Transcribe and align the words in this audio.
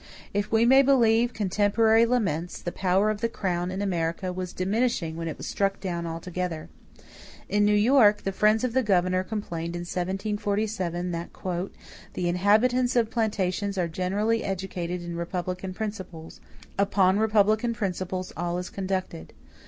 If 0.33 0.51
we 0.51 0.65
may 0.65 0.81
believe 0.81 1.31
contemporary 1.31 2.07
laments, 2.07 2.59
the 2.59 2.71
power 2.71 3.11
of 3.11 3.21
the 3.21 3.29
crown 3.29 3.69
in 3.69 3.83
America 3.83 4.33
was 4.33 4.51
diminishing 4.51 5.15
when 5.15 5.27
it 5.27 5.37
was 5.37 5.45
struck 5.45 5.79
down 5.79 6.07
altogether. 6.07 6.69
In 7.47 7.65
New 7.65 7.75
York, 7.75 8.23
the 8.23 8.31
friends 8.31 8.63
of 8.63 8.73
the 8.73 8.81
governor 8.81 9.23
complained 9.23 9.75
in 9.75 9.81
1747 9.81 11.11
that 11.11 11.29
"the 12.13 12.27
inhabitants 12.27 12.95
of 12.95 13.11
plantations 13.11 13.77
are 13.77 13.87
generally 13.87 14.43
educated 14.43 15.03
in 15.03 15.15
republican 15.15 15.71
principles; 15.71 16.41
upon 16.79 17.19
republican 17.19 17.75
principles 17.75 18.33
all 18.35 18.57
is 18.57 18.71
conducted. 18.71 19.33